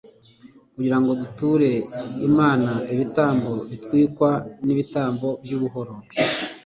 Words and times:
kugira 0.75 0.97
ngo 0.99 1.11
duture 1.21 1.71
imana 2.27 2.71
ibitambo 2.93 3.51
bitwikwa 3.69 4.29
n'ibitambo 4.65 5.27
by'ubuhoro 5.43 5.93